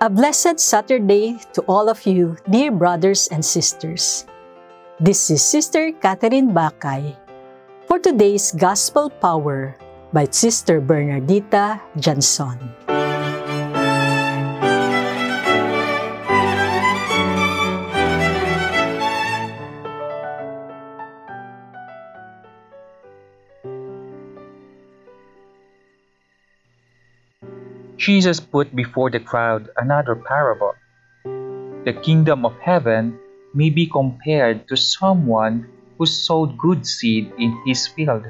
[0.00, 4.24] A blessed Saturday to all of you, dear brothers and sisters.
[4.96, 7.20] This is Sister Catherine Bakay
[7.84, 9.76] for today's Gospel Power
[10.08, 12.56] by Sister Bernardita Johnson.
[28.00, 30.72] Jesus put before the crowd another parable.
[31.84, 33.20] The kingdom of heaven
[33.52, 35.68] may be compared to someone
[35.98, 38.24] who sowed good seed in his field.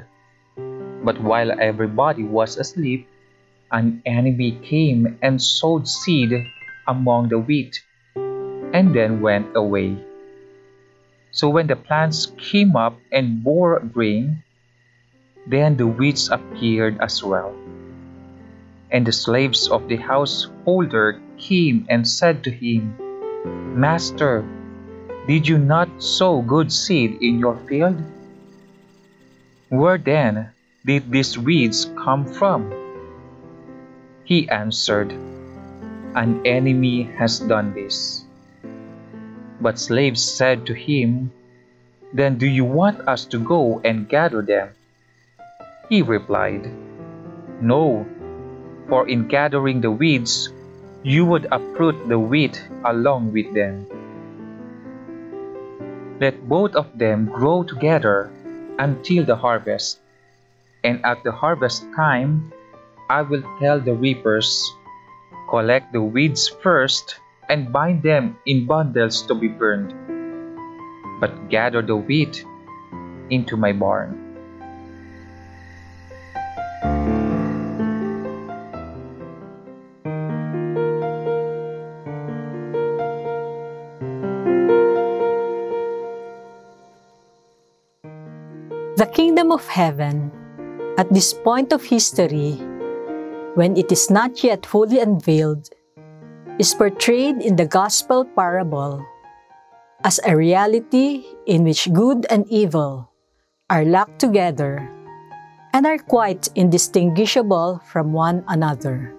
[1.07, 3.07] But while everybody was asleep,
[3.71, 6.35] an enemy came and sowed seed
[6.85, 7.79] among the wheat,
[8.75, 9.95] and then went away.
[11.31, 14.43] So when the plants came up and bore grain,
[15.47, 17.55] then the weeds appeared as well.
[18.91, 22.93] And the slaves of the householder came and said to him,
[23.79, 24.43] Master,
[25.27, 28.01] did you not sow good seed in your field?
[29.69, 30.49] Where then
[30.85, 32.73] did these weeds come from?
[34.25, 35.13] He answered,
[36.15, 38.25] An enemy has done this.
[39.61, 41.31] But slaves said to him,
[42.13, 44.75] Then do you want us to go and gather them?
[45.87, 46.67] He replied,
[47.61, 48.05] No
[48.91, 50.51] for in gathering the weeds,
[50.99, 53.87] you would uproot the wheat along with them.
[56.19, 58.27] Let both of them grow together
[58.83, 60.03] until the harvest.
[60.83, 62.51] And at the harvest time,
[63.09, 64.67] I will tell the reapers,
[65.47, 67.15] Collect the weeds first
[67.47, 69.95] and bind them in bundles to be burned,
[71.23, 72.43] but gather the wheat
[73.31, 74.30] into my barn.
[88.99, 90.31] The kingdom of heaven,
[90.99, 92.59] at this point of history,
[93.55, 95.71] when it is not yet fully unveiled,
[96.59, 98.99] is portrayed in the gospel parable
[100.03, 103.07] as a reality in which good and evil
[103.69, 104.83] are locked together
[105.71, 109.15] and are quite indistinguishable from one another.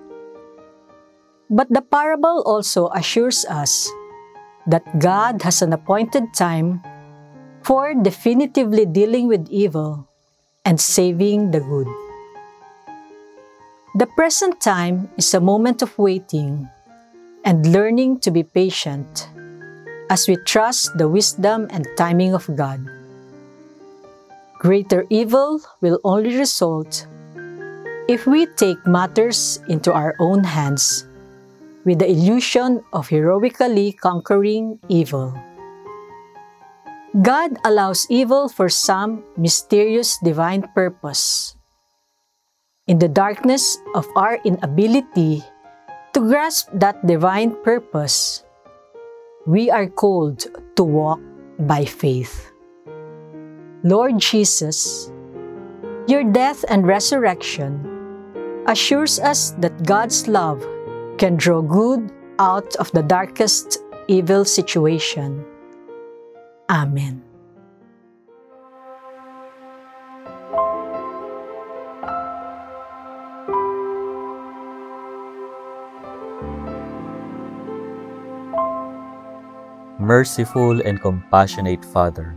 [1.48, 3.88] But the parable also assures us
[4.66, 6.84] that God has an appointed time
[7.62, 10.08] for definitively dealing with evil
[10.64, 11.88] and saving the good.
[13.94, 16.68] The present time is a moment of waiting
[17.44, 19.28] and learning to be patient
[20.08, 22.80] as we trust the wisdom and timing of God.
[24.58, 27.06] Greater evil will only result
[28.08, 31.06] if we take matters into our own hands
[31.84, 35.34] with the illusion of heroically conquering evil.
[37.20, 41.56] God allows evil for some mysterious divine purpose.
[42.88, 45.44] In the darkness of our inability
[46.14, 48.44] to grasp that divine purpose,
[49.44, 50.46] we are called
[50.76, 51.20] to walk
[51.68, 52.50] by faith.
[53.84, 55.12] Lord Jesus,
[56.08, 57.84] your death and resurrection
[58.66, 60.64] assures us that God's love
[61.18, 65.44] can draw good out of the darkest evil situation
[66.72, 67.20] Amen.
[80.00, 82.34] Merciful and compassionate Father,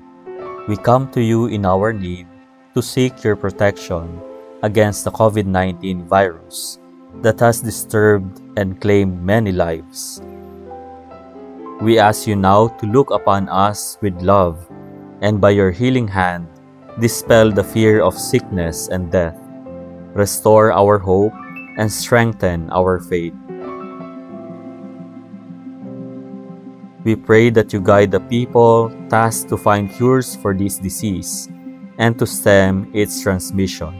[0.67, 2.27] we come to you in our need
[2.75, 4.19] to seek your protection
[4.63, 6.77] against the COVID 19 virus
[7.23, 10.19] that has disturbed and claimed many lives.
[11.81, 14.63] We ask you now to look upon us with love,
[15.19, 16.47] and by your healing hand,
[17.03, 19.35] dispel the fear of sickness and death.
[20.15, 21.35] Restore our hope
[21.75, 23.35] and strengthen our faith.
[27.03, 31.49] We pray that you guide the people tasked to find cures for this disease
[31.99, 33.91] and to stem its transmission.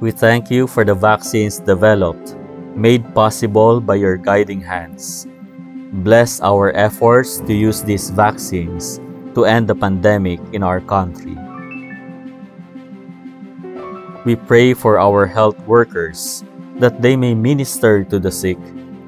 [0.00, 2.36] We thank you for the vaccines developed,
[2.76, 5.26] made possible by your guiding hands
[6.02, 8.98] bless our efforts to use these vaccines
[9.34, 11.38] to end the pandemic in our country.
[14.24, 16.42] We pray for our health workers
[16.80, 18.58] that they may minister to the sick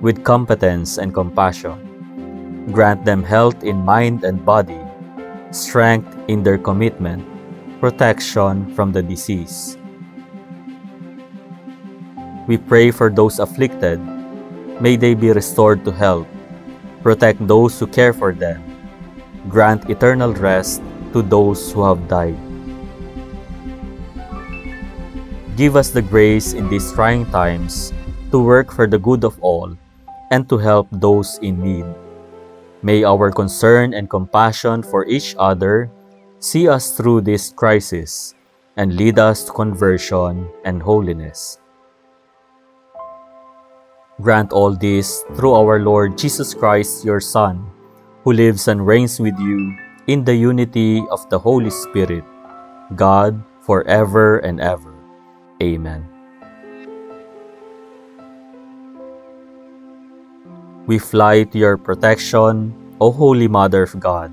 [0.00, 2.68] with competence and compassion.
[2.70, 4.78] Grant them health in mind and body,
[5.50, 7.24] strength in their commitment,
[7.80, 9.78] protection from the disease.
[12.46, 13.98] We pray for those afflicted
[14.78, 16.28] May they be restored to health.
[17.02, 18.62] Protect those who care for them.
[19.48, 20.82] Grant eternal rest
[21.12, 22.36] to those who have died.
[25.56, 27.92] Give us the grace in these trying times
[28.30, 29.72] to work for the good of all
[30.30, 31.86] and to help those in need.
[32.82, 35.90] May our concern and compassion for each other
[36.38, 38.34] see us through this crisis
[38.76, 41.58] and lead us to conversion and holiness.
[44.16, 47.60] Grant all this through our Lord Jesus Christ, your Son,
[48.24, 49.76] who lives and reigns with you
[50.08, 52.24] in the unity of the Holy Spirit,
[52.96, 54.94] God, forever and ever.
[55.60, 56.08] Amen.
[60.86, 62.72] We fly to your protection,
[63.02, 64.32] O Holy Mother of God.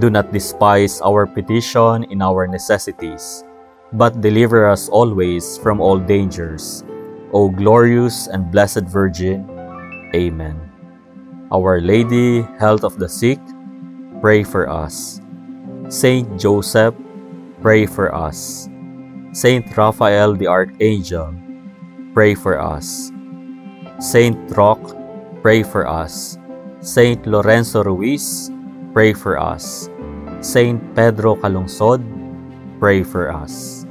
[0.00, 3.44] Do not despise our petition in our necessities,
[3.92, 6.84] but deliver us always from all dangers.
[7.32, 9.46] O glorious and blessed Virgin.
[10.14, 10.58] Amen.
[11.52, 13.38] Our Lady, health of the sick,
[14.20, 15.20] pray for us.
[15.88, 16.94] Saint Joseph,
[17.62, 18.68] pray for us.
[19.32, 21.34] Saint Raphael the Archangel,
[22.14, 23.10] pray for us.
[23.98, 24.82] Saint Roch,
[25.42, 26.38] pray for us.
[26.80, 28.50] Saint Lorenzo Ruiz,
[28.92, 29.90] pray for us.
[30.40, 32.00] Saint Pedro Calungsod,
[32.80, 33.84] pray for us.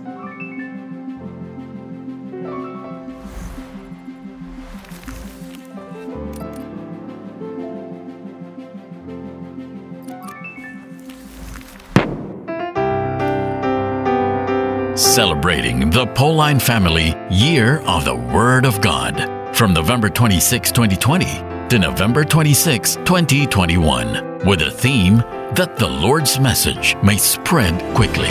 [14.99, 21.25] Celebrating the Pauline Family Year of the Word of God from November 26, 2020
[21.69, 25.19] to November 26, 2021, with a theme
[25.53, 28.27] that the Lord's message may spread quickly.